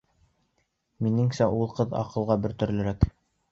[1.09, 3.09] Минеңсә, ул ҡыҙ аҡылға бер төрлөрәк.